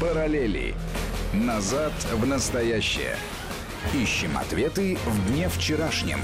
[0.00, 0.76] Параллели.
[1.34, 3.16] Назад в настоящее.
[3.92, 6.20] Ищем ответы в дне вчерашнем.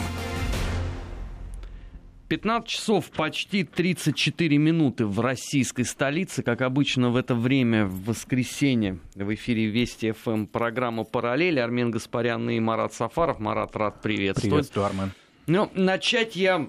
[2.29, 6.45] 15 часов почти 34 минуты в российской столице.
[6.45, 11.59] Как обычно в это время, в воскресенье, в эфире Вести ФМ программа «Параллели».
[11.59, 13.41] Армен Гаспарян и Марат Сафаров.
[13.41, 14.53] Марат, рад приветствовать.
[14.53, 15.13] Приветствую, Армен.
[15.49, 16.69] Ну, начать я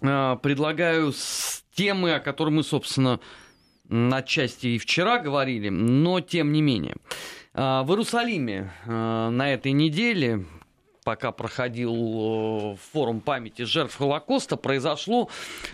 [0.00, 3.20] э, предлагаю с темы, о которой мы, собственно,
[3.88, 6.96] на части и вчера говорили, но тем не менее.
[7.54, 10.44] Э, в Иерусалиме э, на этой неделе
[11.04, 15.28] пока проходил э, форум памяти жертв Холокоста, произошло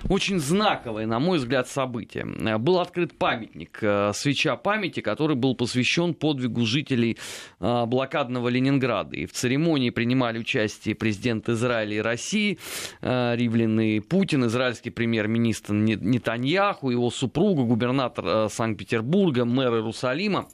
[0.09, 2.27] очень знаковое, на мой взгляд, событие.
[2.41, 7.17] Э, был открыт памятник, э, свеча памяти, который был посвящен подвигу жителей
[7.61, 9.17] блокадного Ленинграда.
[9.17, 12.59] И в церемонии принимали участие президент Израиля и России,
[13.01, 20.49] Ривлин и Путин, израильский премьер-министр Нетаньяху, его супруга, губернатор Санкт-Петербурга, мэр Иерусалима.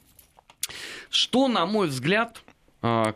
[1.09, 2.41] Что, на мой взгляд,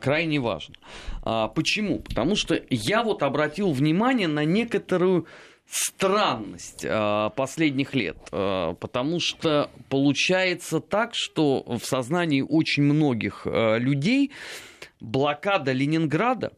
[0.02, 0.76] крайне важно.
[1.24, 2.00] А, почему?
[2.00, 5.28] Потому что я вот обратил внимание на некоторую
[5.70, 14.32] странность а, последних лет, потому что получается так, что в сознании очень многих людей
[15.00, 16.52] блокада Ленинграда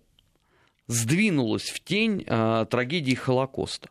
[0.88, 3.90] сдвинулась в тень трагедии Холокоста.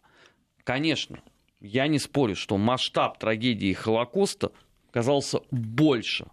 [0.65, 1.21] Конечно,
[1.61, 4.51] я не спорю, что масштаб трагедии Холокоста
[4.91, 6.27] казался больше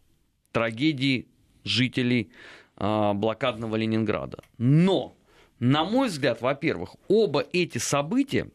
[0.52, 1.28] трагедии
[1.64, 4.40] жителей а, блокадного Ленинграда.
[4.58, 5.14] Но,
[5.60, 8.50] на мой взгляд, во-первых, оба эти события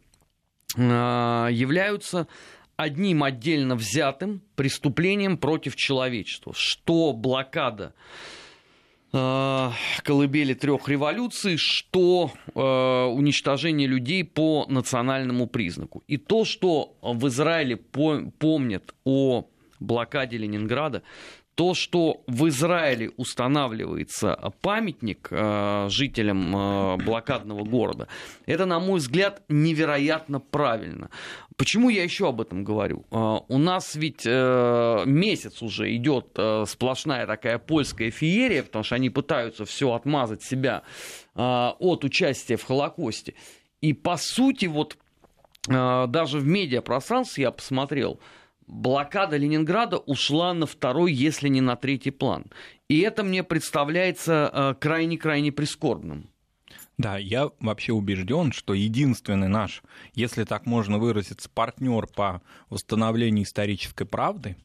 [0.77, 2.27] а, являются
[2.77, 7.94] одним отдельно взятым преступлением против человечества, что блокада
[9.12, 9.70] э,
[10.03, 16.03] колыбели трех революций, что э, уничтожение людей по национальному признаку.
[16.09, 19.47] И то, что в Израиле помнят о
[19.78, 21.05] блокаде Ленинграда,
[21.55, 28.09] то, что в Израиле устанавливается памятник э, жителям э, блокадного города,
[28.47, 31.10] это, на мой взгляд, невероятно правильно.
[31.56, 33.04] Почему я еще об этом говорю?
[33.10, 38.97] Э, у нас ведь э, месяц уже идет э, сплошная такая польская феерия, потому что
[38.97, 40.82] они пытаются все отмазать себя
[41.34, 43.34] э, от участия в Холокосте.
[43.81, 44.97] И по сути, вот
[45.69, 48.19] э, даже в медиапространстве я посмотрел,
[48.66, 52.47] блокада Ленинграда ушла на второй, если не на третий план.
[52.88, 56.30] И это мне представляется э, крайне-крайне прискорбным.
[56.97, 59.82] Да, я вообще убежден, что единственный наш,
[60.14, 64.56] если так можно выразиться, партнер по восстановлению исторической правды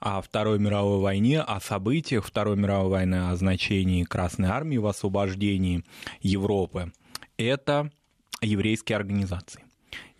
[0.00, 5.84] о Второй мировой войне, о событиях Второй мировой войны, о значении Красной Армии в освобождении
[6.20, 6.92] Европы,
[7.36, 7.90] это
[8.40, 9.64] еврейские организации.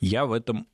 [0.00, 0.66] Я в этом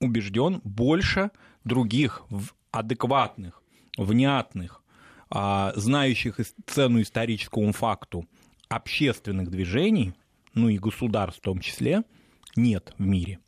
[0.00, 1.30] убежден больше
[1.64, 2.24] других
[2.70, 3.62] адекватных,
[3.96, 4.82] внятных,
[5.30, 8.26] а, знающих цену историческому факту
[8.68, 10.14] общественных движений,
[10.54, 12.02] ну и государств в том числе,
[12.56, 13.38] нет в мире.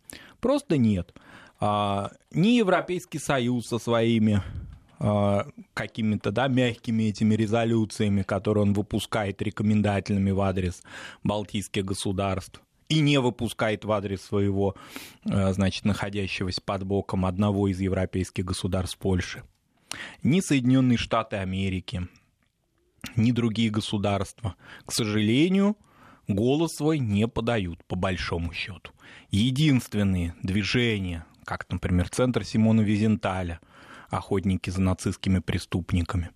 [0.41, 1.15] Просто нет.
[1.61, 4.43] А, ни Европейский Союз со своими
[5.01, 10.83] а, какими-то да, мягкими этими резолюциями, которые он выпускает рекомендательными в адрес
[11.23, 14.75] балтийских государств, и не выпускает в адрес своего,
[15.25, 19.43] э, значит, находящегося под боком одного из европейских государств Польши.
[20.23, 22.09] Ни Соединенные Штаты Америки,
[23.17, 24.55] ни другие государства,
[24.85, 25.77] к сожалению,
[26.27, 28.93] голос свой не подают, по большому счету.
[29.31, 33.61] Единственные движения, как, например, Центр Симона Визенталя,
[34.11, 36.31] охотники за нацистскими преступниками,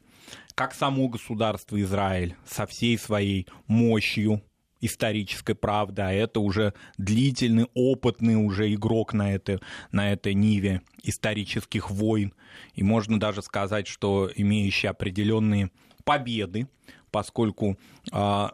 [0.54, 4.42] как само государство Израиль со всей своей мощью,
[4.82, 9.60] исторической правды, а это уже длительный, опытный уже игрок на, это,
[9.92, 12.34] на этой ниве исторических войн.
[12.74, 15.70] И можно даже сказать, что имеющий определенные
[16.04, 16.68] победы,
[17.10, 17.78] поскольку
[18.12, 18.48] э,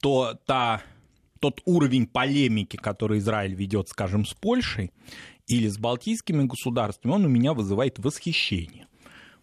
[0.00, 0.82] то, та,
[1.40, 4.92] тот уровень полемики, который Израиль ведет, скажем, с Польшей
[5.48, 8.86] или с балтийскими государствами, он у меня вызывает восхищение,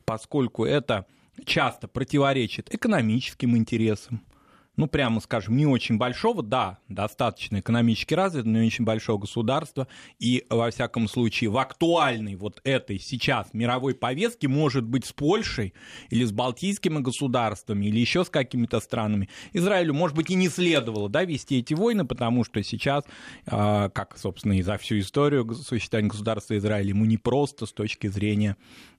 [0.06, 1.06] поскольку это
[1.45, 4.21] часто противоречит экономическим интересам,
[4.79, 9.89] ну, прямо скажем, не очень большого, да, достаточно экономически развитого, но не очень большого государства,
[10.19, 15.73] и, во всяком случае, в актуальной вот этой сейчас мировой повестке может быть с Польшей
[16.09, 19.27] или с Балтийскими государствами или еще с какими-то странами.
[19.51, 23.03] Израилю, может быть, и не следовало, да, вести эти войны, потому что сейчас,
[23.47, 28.07] а, как, собственно, и за всю историю существования государства Израиля, ему не просто с точки
[28.07, 28.55] зрения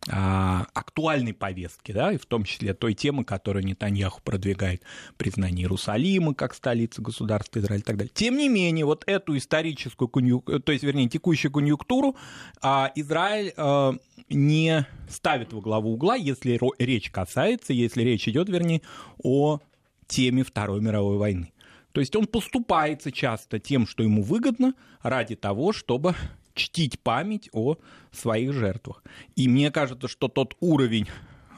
[0.07, 4.83] актуальности актуальной повестки, да, и в том числе той темы, которую Нетаньяху продвигает,
[5.17, 8.13] признание Иерусалима как столицы государства Израиль и так далее.
[8.15, 12.17] Тем не менее, вот эту историческую конъюнктуру, то есть, вернее, текущую конъюнктуру
[12.61, 13.95] а, Израиль а,
[14.29, 18.83] не ставит во главу угла, если речь касается, если речь идет, вернее,
[19.23, 19.61] о
[20.07, 21.53] теме Второй мировой войны.
[21.93, 26.15] То есть он поступается часто тем, что ему выгодно, ради того, чтобы
[26.55, 27.77] чтить память о
[28.13, 29.03] своих жертвах.
[29.37, 31.09] И мне кажется, что тот уровень,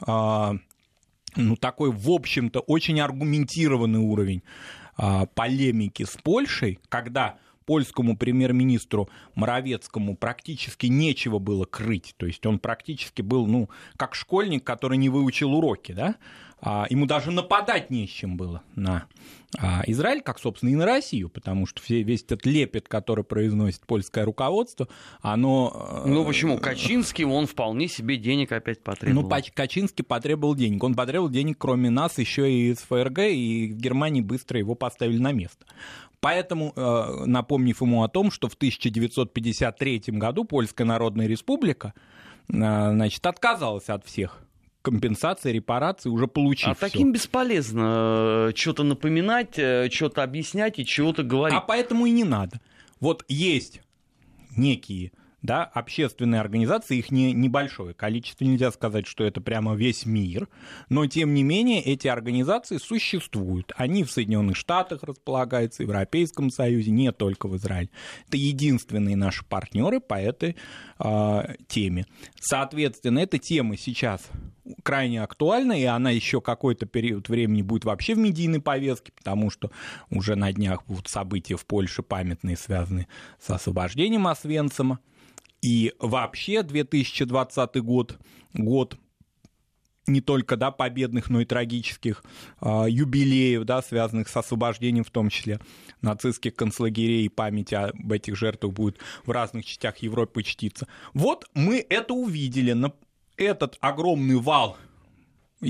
[0.01, 0.55] а,
[1.35, 4.43] ну такой, в общем-то, очень аргументированный уровень
[4.95, 12.13] а, полемики с Польшей, когда польскому премьер-министру Моровецкому практически нечего было крыть.
[12.17, 16.15] То есть он практически был, ну, как школьник, который не выучил уроки, да?
[16.65, 19.05] А, ему даже нападать не с чем было на
[19.59, 23.85] а, Израиль, как, собственно, и на Россию, потому что все, весь этот лепет, который произносит
[23.85, 24.87] польское руководство,
[25.21, 26.03] оно...
[26.05, 26.57] Э, ну почему?
[26.57, 29.29] Качинский, он вполне себе денег опять потребовал.
[29.29, 30.81] Ну, Качинский потребовал денег.
[30.85, 35.17] Он потребовал денег, кроме нас, еще и из ФРГ, и в Германии быстро его поставили
[35.17, 35.65] на место.
[36.21, 41.93] Поэтому, э, напомнив ему о том, что в 1953 году Польская Народная Республика
[42.47, 44.39] э, значит, отказалась от всех
[44.83, 46.79] компенсации, репарации, уже получив А всё.
[46.81, 51.57] таким бесполезно э, что-то напоминать, э, что-то объяснять и чего-то говорить.
[51.57, 52.59] А поэтому и не надо.
[52.99, 53.81] Вот есть
[54.55, 55.11] некие
[55.43, 60.47] да, общественные организации, их не, небольшое количество, нельзя сказать, что это прямо весь мир,
[60.89, 63.73] но тем не менее эти организации существуют.
[63.75, 67.89] Они в Соединенных Штатах располагаются, в Европейском Союзе, не только в Израиле.
[68.27, 70.55] Это единственные наши партнеры по этой
[70.99, 72.05] э, теме.
[72.39, 74.21] Соответственно, эта тема сейчас
[74.83, 79.71] крайне актуальна, и она еще какой-то период времени будет вообще в медийной повестке, потому что
[80.09, 83.07] уже на днях будут события в Польше памятные, связанные
[83.41, 84.99] с освобождением Освенцима.
[85.63, 88.19] И вообще 2020 год,
[88.53, 88.97] год
[90.05, 92.25] не только да, победных, но и трагических
[92.59, 95.61] э, юбилеев, да, связанных с освобождением, в том числе
[96.01, 100.85] нацистских концлагерей, и память об этих жертвах будет в разных частях Европы чтиться.
[101.13, 102.75] Вот мы это увидели.
[103.37, 104.77] Этот огромный вал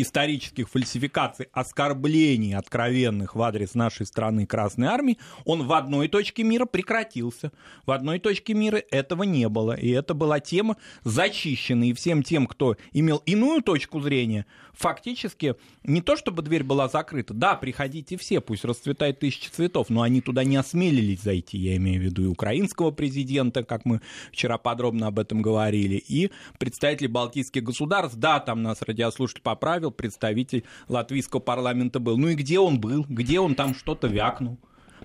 [0.02, 6.66] исторических фальсификаций, оскорблений откровенных в адрес нашей страны Красной Армии, он в одной точке мира
[6.66, 7.52] прекратился.
[7.86, 9.74] В одной точке мира этого не было.
[9.74, 11.86] И это была тема зачищена.
[11.86, 17.34] И всем тем, кто имел иную точку зрения, фактически не то чтобы дверь была закрыта.
[17.34, 21.58] Да, приходите все, пусть расцветает тысячи цветов, но они туда не осмелились зайти.
[21.58, 24.02] Я имею в виду и украинского президента, как мы
[24.32, 28.18] вчера подробно об этом говорили, и представители балтийских государств.
[28.18, 32.18] Да, там нас радиослушатель поправил, представитель латвийского парламента был.
[32.18, 33.06] Ну и где он был?
[33.10, 34.58] Где он там что-то вякнул?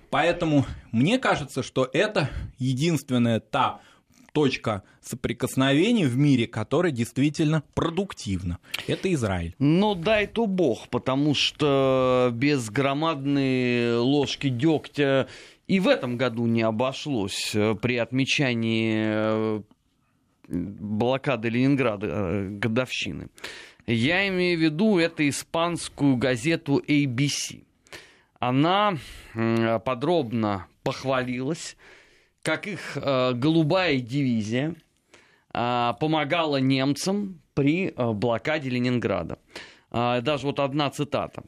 [0.09, 3.81] Поэтому мне кажется, что это единственная та
[4.31, 8.59] точка соприкосновения в мире, которая действительно продуктивна.
[8.87, 9.55] Это Израиль.
[9.59, 15.27] Ну, дай-то бог, потому что без громадной ложки дегтя
[15.67, 19.61] и в этом году не обошлось э, при отмечании э,
[20.47, 23.27] блокады Ленинграда э, годовщины.
[23.91, 27.63] Я имею в виду это испанскую газету ABC.
[28.39, 28.97] Она
[29.83, 31.75] подробно похвалилась
[32.41, 34.75] как их э, голубая дивизия
[35.53, 39.39] э, помогала немцам при э, блокаде Ленинграда.
[39.91, 41.43] Даже вот одна цитата.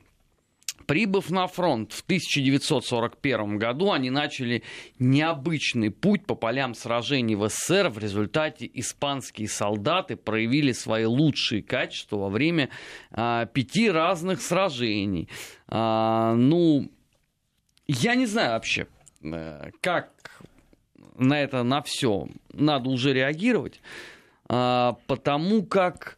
[0.92, 4.62] Прибыв на фронт в 1941 году, они начали
[5.00, 7.88] необычный путь по полям сражений в СССР.
[7.88, 12.72] В результате испанские солдаты проявили свои лучшие качества во время
[13.10, 15.30] а, пяти разных сражений.
[15.70, 16.92] А, ну,
[17.88, 18.88] я не знаю вообще,
[19.24, 20.12] э, как
[21.16, 23.80] на это, на все надо уже реагировать,
[24.50, 26.18] а, потому как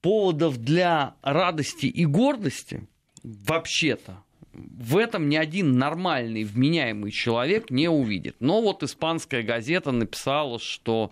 [0.00, 2.86] поводов для радости и гордости
[3.22, 8.36] вообще-то в этом ни один нормальный, вменяемый человек не увидит.
[8.40, 11.10] Но вот испанская газета написала, что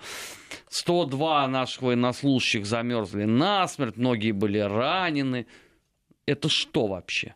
[0.69, 5.47] 102 наших военнослужащих замерзли насмерть, многие были ранены.
[6.27, 7.35] Это что вообще?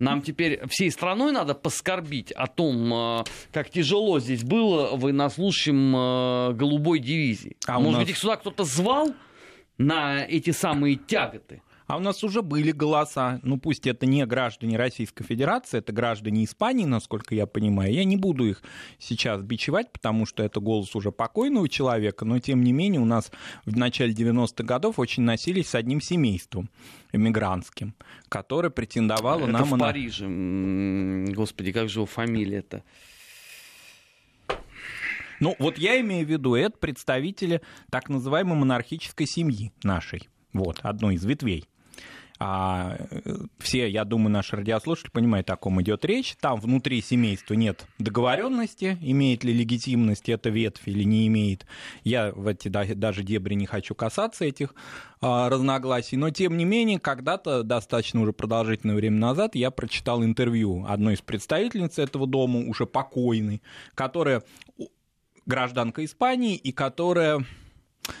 [0.00, 6.52] Нам теперь всей страной надо поскорбить о том, э, как тяжело здесь было военнослужащим э,
[6.54, 7.56] голубой дивизии.
[7.66, 8.00] А Может нас...
[8.00, 9.14] быть, их сюда кто-то звал
[9.78, 11.62] на эти самые тяготы?
[11.86, 16.44] А у нас уже были голоса, ну пусть это не граждане Российской Федерации, это граждане
[16.44, 17.92] Испании, насколько я понимаю.
[17.92, 18.62] Я не буду их
[18.98, 23.30] сейчас бичевать, потому что это голос уже покойного человека, но тем не менее у нас
[23.66, 26.70] в начале 90-х годов очень носились с одним семейством
[27.12, 27.94] эмигрантским,
[28.30, 29.64] которое претендовало это нам...
[29.64, 29.84] в на...
[29.84, 30.26] Париже.
[31.34, 32.82] Господи, как же его фамилия-то?
[35.40, 37.60] Ну, вот я имею в виду, это представители
[37.90, 41.68] так называемой монархической семьи нашей Вот, одной из ветвей.
[42.40, 42.96] А
[43.58, 46.34] все, я думаю, наши радиослушатели понимают, о ком идет речь.
[46.40, 51.64] Там внутри семейства нет договоренности, имеет ли легитимность эта ветвь или не имеет.
[52.02, 54.74] Я в эти даже дебри не хочу касаться этих
[55.20, 56.16] а, разногласий.
[56.16, 61.20] Но, тем не менее, когда-то, достаточно уже продолжительное время назад, я прочитал интервью одной из
[61.20, 63.62] представительниц этого дома, уже покойной,
[63.94, 64.42] которая
[65.46, 67.44] гражданка Испании и которая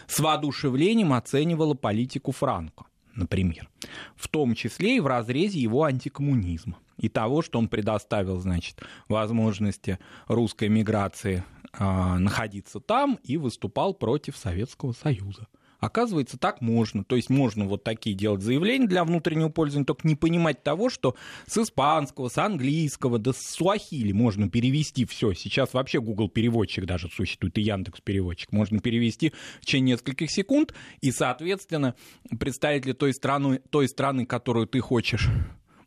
[0.06, 3.68] с воодушевлением оценивала политику Франко например,
[4.16, 9.98] в том числе и в разрезе его антикоммунизма и того, что он предоставил, значит, возможности
[10.26, 15.48] русской миграции э, находиться там и выступал против Советского Союза.
[15.84, 17.04] Оказывается, так можно.
[17.04, 21.14] То есть можно вот такие делать заявления для внутреннего пользования, только не понимать того, что
[21.46, 25.34] с испанского, с английского, да с суахили можно перевести все.
[25.34, 28.50] Сейчас вообще Google переводчик даже существует, и Яндекс переводчик.
[28.50, 30.72] Можно перевести в течение нескольких секунд,
[31.02, 31.94] и, соответственно,
[32.40, 35.28] представители той страны, той страны, которую ты хочешь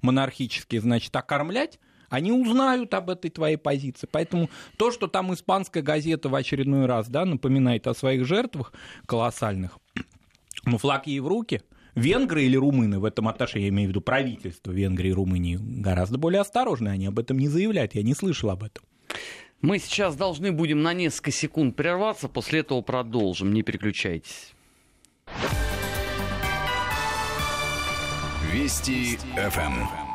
[0.01, 4.07] монархически, значит, окормлять, они узнают об этой твоей позиции.
[4.11, 8.73] Поэтому то, что там испанская газета в очередной раз да, напоминает о своих жертвах
[9.05, 9.77] колоссальных,
[10.67, 11.61] ну, флаг ей в руки.
[11.95, 16.19] Венгры или румыны в этом отношении, я имею в виду правительство Венгрии и Румынии, гораздо
[16.19, 18.83] более осторожны, они об этом не заявляют, я не слышал об этом.
[19.61, 24.53] Мы сейчас должны будем на несколько секунд прерваться, после этого продолжим, не переключайтесь.
[28.53, 30.06] Вести ФМ.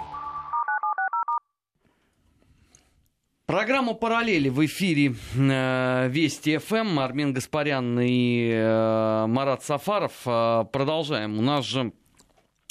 [3.52, 6.98] Программа «Параллели» в эфире э, Вести ФМ.
[6.98, 10.14] Армен Гаспарян и э, Марат Сафаров.
[10.24, 11.38] Э, продолжаем.
[11.38, 11.92] У нас же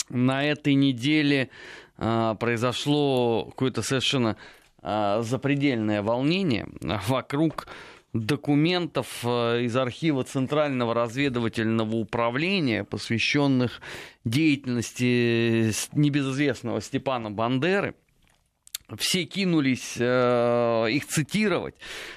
[0.09, 1.51] на этой неделе
[1.97, 4.37] произошло какое-то совершенно
[4.81, 7.67] э, запредельное волнение вокруг
[8.13, 13.81] документов из архива Центрального разведывательного управления, посвященных
[14.25, 17.93] деятельности небезызвестного Степана Бандеры–
[18.97, 21.75] все кинулись э, их цитировать,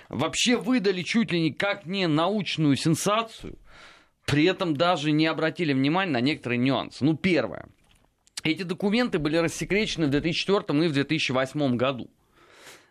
[0.09, 3.59] вообще выдали чуть ли не как не научную сенсацию,
[4.27, 7.05] при этом даже не обратили внимания на некоторые нюансы.
[7.05, 7.67] Ну, первое.
[8.43, 12.11] Эти документы были рассекречены в 2004 и в 2008 году.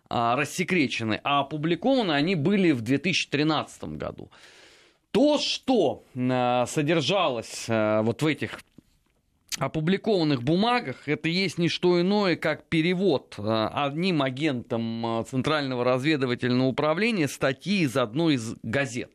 [0.10, 4.30] А, рассекречены, а опубликованы они были в 2013 году.
[5.12, 8.60] То, что э, содержалось э, вот в этих
[9.60, 16.68] опубликованных бумагах это есть не что иное, как перевод э, одним агентом э, Центрального разведывательного
[16.68, 19.12] управления статьи из одной из газет.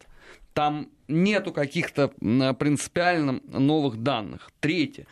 [0.54, 4.50] Там нету каких-то принципиально новых данных.
[4.60, 5.06] Третье.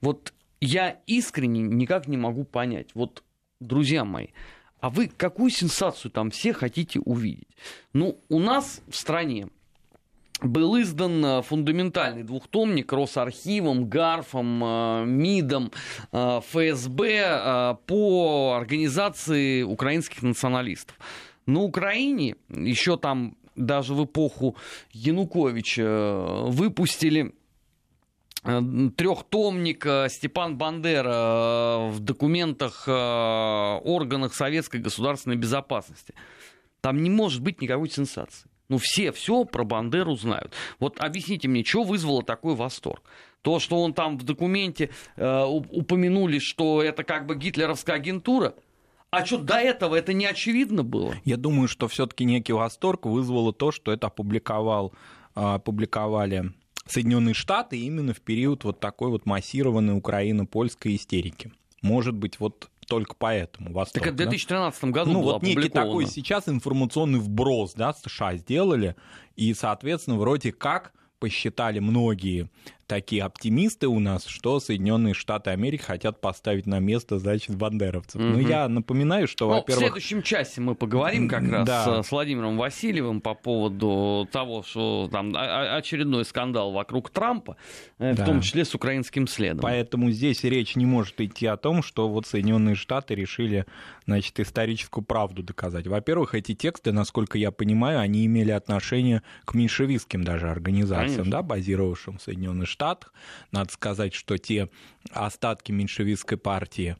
[0.00, 2.88] Вот я искренне никак не могу понять.
[2.94, 3.22] Вот,
[3.60, 4.28] друзья мои,
[4.80, 7.48] а вы какую сенсацию там все хотите увидеть?
[7.92, 9.48] Ну, у нас в стране
[10.42, 15.72] был издан э, фундаментальный двухтомник Росархивом, ГАРФом, э, МИДом,
[16.12, 20.96] э, ФСБ по организации украинских националистов.
[21.46, 24.56] На Украине еще там даже в эпоху
[24.92, 27.34] Януковича выпустили
[28.44, 36.14] трехтомник Степан Бандера в документах органах советской государственной безопасности.
[36.80, 38.47] Там не может быть никакой сенсации.
[38.68, 40.52] Ну, все все про Бандеру знают.
[40.78, 43.02] Вот объясните мне, что вызвало такой восторг?
[43.42, 48.54] То, что он там в документе э, упомянули, что это как бы гитлеровская агентура,
[49.10, 51.14] а что до этого это не очевидно было?
[51.24, 54.92] Я думаю, что все-таки некий восторг вызвало то, что это опубликовал,
[55.34, 56.52] а, опубликовали
[56.86, 61.52] Соединенные Штаты именно в период вот такой вот массированной Украино-польской истерики.
[61.80, 64.04] Может быть, вот только поэтому восторг.
[64.04, 64.88] Так в 2013 да?
[64.88, 68.96] году Ну, было вот некий такой сейчас информационный вброс, да, США сделали,
[69.36, 72.48] и, соответственно, вроде как посчитали многие
[72.88, 78.20] такие оптимисты у нас, что Соединенные Штаты Америки хотят поставить на место, значит, бандеровцев.
[78.20, 78.32] Mm-hmm.
[78.32, 79.76] Ну, я напоминаю, что, ну, во-первых...
[79.76, 82.02] В следующем часе мы поговорим как раз да.
[82.02, 87.56] с Владимиром Васильевым по поводу того, что там очередной скандал вокруг Трампа,
[87.98, 88.22] э, да.
[88.22, 89.60] в том числе с украинским следом.
[89.60, 93.66] Поэтому здесь речь не может идти о том, что вот Соединенные Штаты решили,
[94.06, 95.86] значит, историческую правду доказать.
[95.86, 101.30] Во-первых, эти тексты, насколько я понимаю, они имели отношение к меньшевистским даже организациям, Конечно.
[101.30, 103.12] да, базировавшим в Соединенных Штатах Штатах.
[103.50, 104.68] Надо сказать, что те
[105.10, 106.96] остатки меньшевистской партии,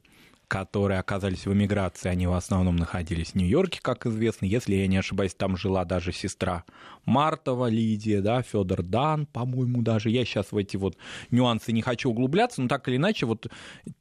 [0.48, 4.46] которые оказались в эмиграции, они в основном находились в Нью-Йорке, как известно.
[4.46, 6.64] Если я не ошибаюсь, там жила даже сестра
[7.08, 10.10] Мартова Лидия, да, Федор Дан, по-моему, даже.
[10.10, 10.98] Я сейчас в эти вот
[11.30, 13.46] нюансы не хочу углубляться, но так или иначе, вот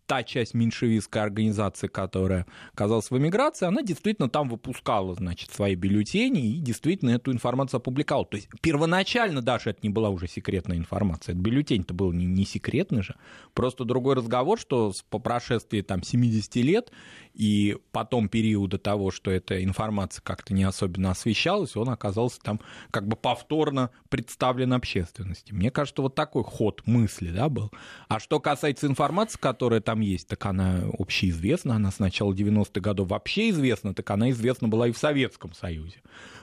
[0.06, 6.56] та часть меньшевистской организации, которая оказалась в эмиграции, она действительно там выпускала, значит, свои бюллетени
[6.56, 8.26] и действительно эту информацию опубликовала.
[8.26, 11.34] То есть первоначально даже это не была уже секретная информация.
[11.34, 13.16] Этот бюллетень-то был не, не секретный же.
[13.54, 16.92] Просто другой разговор, что по прошествии там 70 лет
[17.38, 23.08] и потом периода того, что эта информация как-то не особенно освещалась, он оказался там как
[23.08, 25.54] бы повторно представлен общественности.
[25.54, 27.72] Мне кажется, вот такой ход мысли да, был.
[28.08, 33.10] А что касается информации, которая там есть, так она общеизвестна, она с начала 90-х годов
[33.10, 36.02] вообще известна, так она известна была и в Советском Союзе.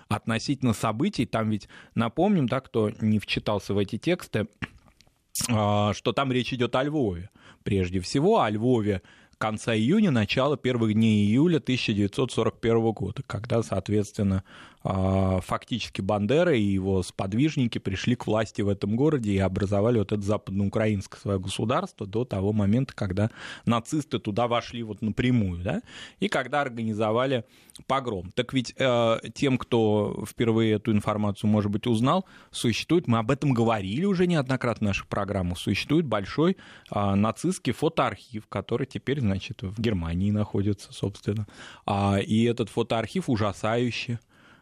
[0.09, 4.47] Относительно событий, там ведь, напомним, да, кто не вчитался в эти тексты,
[5.51, 7.31] а, что там речь идет о Львове.
[7.65, 9.03] Прежде всего, о Львове
[9.37, 14.45] конца июня, начала первых дней июля 1941 года, когда, соответственно,
[14.87, 20.13] а, фактически Бандера и его сподвижники пришли к власти в этом городе и образовали вот
[20.13, 23.31] это западноукраинское свое государство до того момента, когда
[23.65, 25.81] нацисты туда вошли вот напрямую, да,
[26.21, 27.45] и когда организовали
[27.87, 28.31] погром.
[28.33, 33.55] Так ведь э, тем, кто впервые эту информацию, может быть, узнал, существует, мы об этом
[33.55, 36.59] говорили уже неоднократно в наших программах, существует большой
[36.91, 41.47] э, нацистский фотоархив, который теперь, значит, в Германии находится, собственно,
[41.87, 44.19] а, и этот фотоархив ужасающий,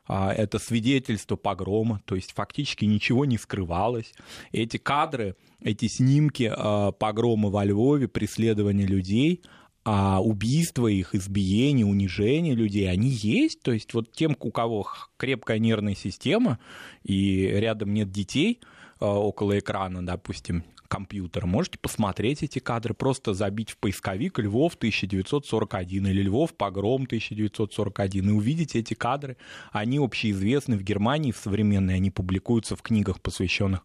[0.06, 4.12] а, это свидетельство погрома, то есть фактически ничего не скрывалось.
[4.52, 9.42] Эти кадры, эти снимки а, погрома во Львове, преследования людей,
[9.84, 13.62] а убийства их, избиения, унижения людей, они есть.
[13.62, 16.60] То есть вот тем, у кого крепкая нервная система
[17.02, 18.60] и рядом нет детей
[19.00, 26.06] а, около экрана, допустим, компьютера, можете посмотреть эти кадры, просто забить в поисковик Львов 1941
[26.06, 29.38] или Львов погром 1941 и увидеть эти кадры.
[29.70, 33.80] Они общеизвестны в Германии, в современной, они публикуются в книгах, посвященных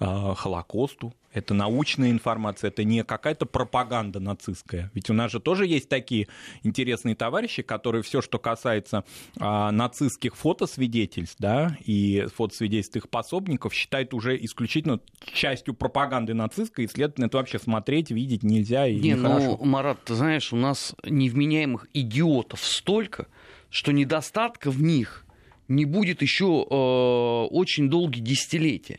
[0.00, 4.90] э, Холокосту, это научная информация, это не какая-то пропаганда нацистская.
[4.94, 6.28] Ведь у нас же тоже есть такие
[6.62, 9.04] интересные товарищи, которые все, что касается
[9.38, 15.00] а, нацистских фотосвидетельств, да, и фотосвидетельств их пособников, считают уже исключительно
[15.32, 20.14] частью пропаганды нацистской, и, следовательно, это вообще смотреть, видеть нельзя и не, ну, Марат, ты
[20.14, 23.26] знаешь, у нас невменяемых идиотов столько,
[23.70, 25.24] что недостатка в них
[25.68, 28.98] не будет еще э, очень долгие десятилетия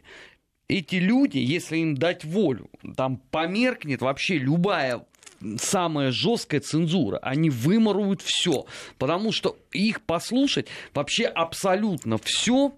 [0.72, 5.06] эти люди, если им дать волю, там померкнет вообще любая
[5.58, 7.18] самая жесткая цензура.
[7.18, 8.66] Они выморуют все,
[8.98, 12.74] потому что их послушать вообще абсолютно все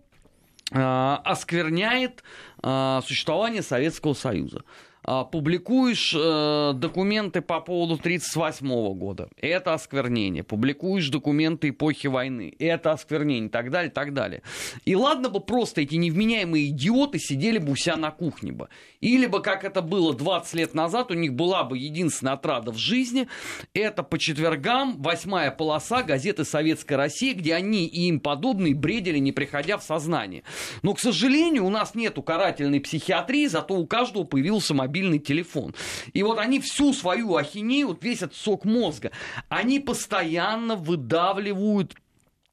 [0.72, 2.24] э, оскверняет
[2.64, 4.64] э, существование Советского Союза.
[5.06, 10.44] А, публикуешь э, документы по поводу 1938 года, это осквернение.
[10.44, 14.44] Публикуешь документы эпохи войны, это осквернение, так далее, так далее.
[14.86, 18.70] И ладно бы просто эти невменяемые идиоты сидели бы у себя на кухне бы.
[19.02, 22.78] Или бы, как это было 20 лет назад, у них была бы единственная отрада в
[22.78, 23.28] жизни,
[23.74, 29.34] это по четвергам восьмая полоса газеты «Советская Россия», где они и им подобные бредили, не
[29.34, 30.44] приходя в сознание.
[30.82, 35.74] Но, к сожалению, у нас нет карательной психиатрии, зато у каждого появился мобильный мобильный телефон.
[36.14, 39.12] И вот они всю свою ахинею, вот весь этот сок мозга,
[39.50, 41.96] они постоянно выдавливают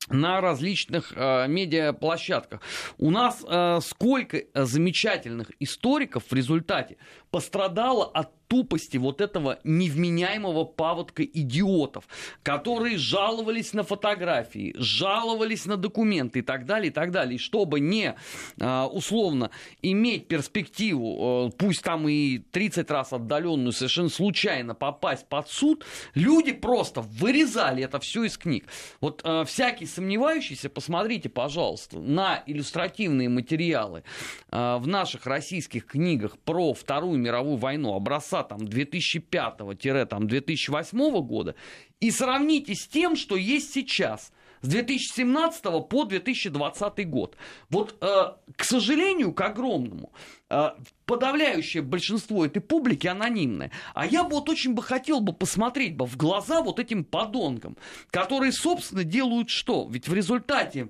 [0.08, 2.62] на различных э, медиаплощадках.
[2.98, 6.96] У нас э, сколько замечательных историков в результате
[7.30, 12.08] пострадало от тупости вот этого невменяемого паводка идиотов,
[12.42, 17.36] которые жаловались на фотографии, жаловались на документы и так далее, и так далее.
[17.36, 18.16] И чтобы не
[18.60, 25.48] а, условно иметь перспективу, э, пусть там и 30 раз отдаленную, совершенно случайно попасть под
[25.48, 28.66] суд, люди просто вырезали это все из книг.
[29.00, 34.02] Вот э, всякий сомневающийся, посмотрите, пожалуйста, на иллюстративные материалы
[34.50, 41.54] э, в наших российских книгах про Вторую мировую войну образца там 2005-2008 года
[42.00, 47.36] и сравните с тем, что есть сейчас с 2017 по 2020 год.
[47.70, 50.12] Вот, э, к сожалению, к огромному,
[50.50, 50.70] э,
[51.06, 53.70] подавляющее большинство этой публики анонимное.
[53.94, 57.76] А я бы вот очень бы хотел бы посмотреть бы в глаза вот этим подонкам,
[58.10, 59.88] которые, собственно, делают что?
[59.90, 60.88] Ведь в результате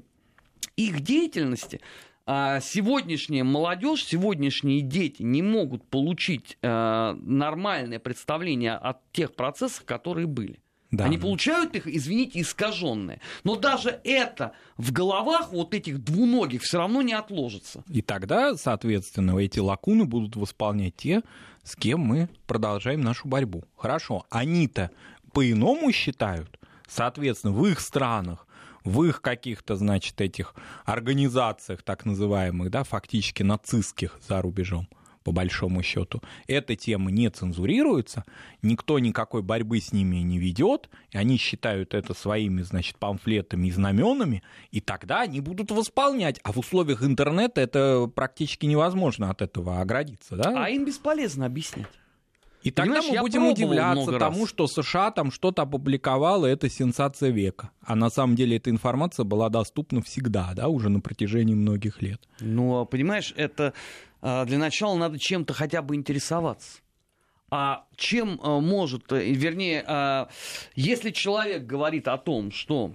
[0.76, 1.80] их деятельности
[2.60, 10.60] сегодняшняя молодежь, сегодняшние дети не могут получить э, нормальное представление о тех процессах, которые были.
[10.90, 11.04] Да.
[11.04, 13.20] Они получают их, извините, искаженные.
[13.44, 17.84] Но даже это в головах вот этих двуногих все равно не отложится.
[17.88, 21.22] И тогда, соответственно, эти лакуны будут восполнять те,
[21.62, 23.64] с кем мы продолжаем нашу борьбу.
[23.76, 24.90] Хорошо, они-то
[25.32, 28.46] по-иному считают, соответственно, в их странах
[28.84, 34.88] в их каких-то, значит, этих организациях так называемых, да, фактически нацистских за рубежом,
[35.22, 36.22] по большому счету.
[36.46, 38.24] Эта тема не цензурируется,
[38.62, 43.70] никто никакой борьбы с ними не ведет, и они считают это своими, значит, памфлетами и
[43.70, 46.40] знаменами, и тогда они будут восполнять.
[46.42, 50.64] А в условиях интернета это практически невозможно от этого оградиться, да?
[50.64, 51.88] А им бесполезно объяснять.
[52.62, 57.70] И тогда мы будем удивляться тому, что США там что-то опубликовало, это сенсация века.
[57.82, 62.20] А на самом деле эта информация была доступна всегда, да, уже на протяжении многих лет.
[62.40, 63.72] Ну, а понимаешь, это
[64.20, 66.80] а, для начала надо чем-то хотя бы интересоваться.
[67.50, 70.28] А чем а, может, э, вернее,
[70.74, 72.94] если человек говорит о том, что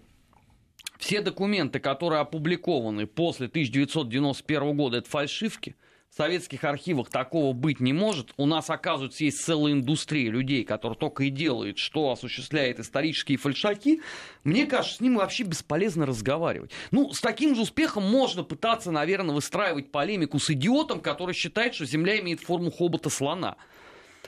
[0.97, 5.75] все документы, которые опубликованы после 1991 года, это фальшивки,
[6.17, 8.33] советских архивах такого быть не может.
[8.37, 14.01] У нас, оказывается, есть целая индустрия людей, которые только и делают, что осуществляет исторические фальшаки.
[14.43, 16.71] Мне кажется, с ним вообще бесполезно разговаривать.
[16.91, 21.85] Ну, с таким же успехом можно пытаться, наверное, выстраивать полемику с идиотом, который считает, что
[21.85, 23.57] Земля имеет форму хобота слона.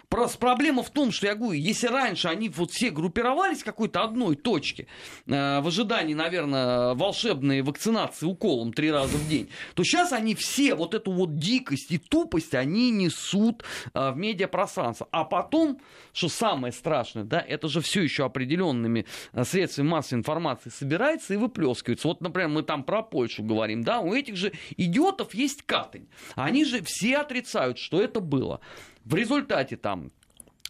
[0.09, 4.37] Проблема в том, что я говорю, если раньше они вот все группировались в какой-то одной
[4.37, 4.87] точке,
[5.25, 10.75] э, в ожидании, наверное, волшебной вакцинации уколом три раза в день, то сейчас они все
[10.75, 15.09] вот эту вот дикость и тупость, они несут э, в медиапространство.
[15.11, 15.81] А потом,
[16.13, 21.37] что самое страшное, да, это же все еще определенными э, средствами массовой информации собирается и
[21.37, 22.07] выплескивается.
[22.07, 26.07] Вот, например, мы там про Польшу говорим, да, у этих же идиотов есть Катынь.
[26.35, 28.61] Они же все отрицают, что это было.
[29.07, 30.11] В результате там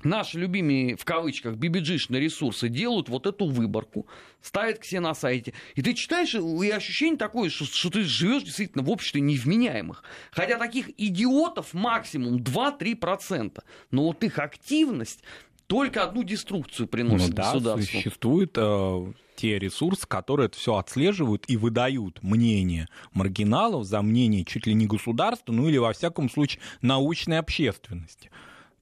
[0.04, 4.06] наши любимые, в кавычках, бибиджишные ресурсы делают вот эту выборку,
[4.43, 5.56] ставят к себе на сайте.
[5.73, 10.04] И ты читаешь, и ощущение такое, что, что ты живешь действительно в обществе невменяемых.
[10.30, 13.63] Хотя таких идиотов максимум 2-3%.
[13.89, 15.23] Но вот их активность
[15.68, 17.98] только одну деструкцию приносит ну, да, государству.
[17.98, 24.66] Существует э, те ресурсы, которые это все отслеживают и выдают мнение маргиналов за мнение чуть
[24.66, 28.32] ли не государства, ну или во всяком случае научной общественности.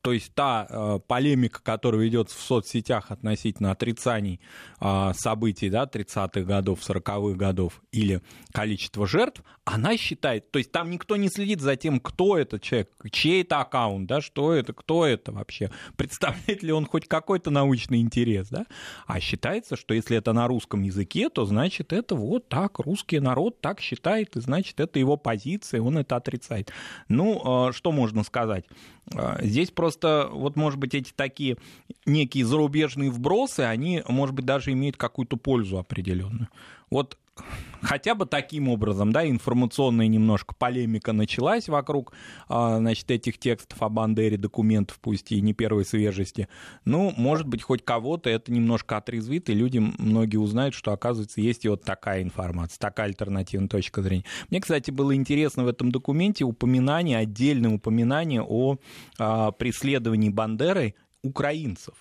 [0.06, 4.40] То есть та э, полемика, которая ведется в соцсетях относительно отрицаний
[4.80, 10.92] э, событий да, 30-х годов, 40-х годов или количество жертв, она считает, то есть там
[10.92, 15.08] никто не следит за тем, кто это человек, чей это аккаунт, да, что это, кто
[15.08, 18.68] это вообще, представляет ли он хоть какой-то научный интерес, да,
[19.08, 23.60] а считается, что если это на русском языке, то значит это вот так, русский народ
[23.60, 26.72] так считает, и значит это его позиция, он это отрицает.
[27.08, 28.66] Ну, э, что можно сказать?
[29.14, 31.58] Э, здесь просто, вот, может быть, эти такие
[32.06, 36.50] некие зарубежные вбросы, они, может быть, даже имеют какую-то пользу определенную.
[36.90, 37.18] Вот
[37.86, 42.14] хотя бы таким образом, да, информационная немножко полемика началась вокруг,
[42.48, 46.48] а, значит, этих текстов о Бандере, документов, пусть и не первой свежести.
[46.84, 51.66] Ну, может быть, хоть кого-то это немножко отрезвит, и люди многие узнают, что, оказывается, есть
[51.66, 54.26] и вот такая информация, такая альтернативная точка зрения.
[54.50, 58.78] Мне, кстати, было интересно в этом документе упоминание, отдельное упоминание о
[59.18, 61.96] а, преследовании Бандерой украинцев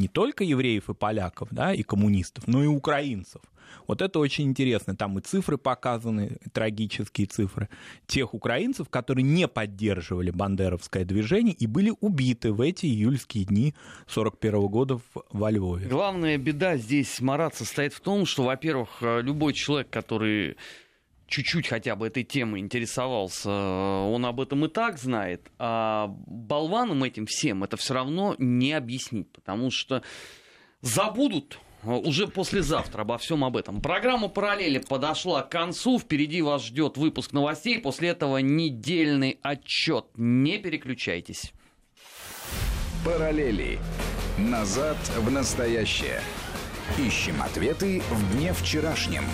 [0.00, 3.42] не только евреев и поляков, да, и коммунистов, но и украинцев.
[3.86, 4.96] Вот это очень интересно.
[4.96, 7.68] Там и цифры показаны, трагические цифры
[8.06, 13.74] тех украинцев, которые не поддерживали бандеровское движение и были убиты в эти июльские дни
[14.08, 15.88] 41 года во Львове.
[15.88, 20.56] Главная беда здесь, Марат, состоит в том, что, во-первых, э, любой человек, который
[21.30, 27.26] чуть-чуть хотя бы этой темой интересовался, он об этом и так знает, а болванам этим
[27.26, 30.02] всем это все равно не объяснить, потому что
[30.82, 33.80] забудут уже послезавтра обо всем об этом.
[33.80, 35.98] Программа «Параллели» подошла к концу.
[35.98, 37.78] Впереди вас ждет выпуск новостей.
[37.78, 40.06] После этого недельный отчет.
[40.14, 41.52] Не переключайтесь.
[43.04, 43.78] «Параллели».
[44.38, 46.20] Назад в настоящее.
[46.98, 49.24] Ищем ответы в дне вчерашнем.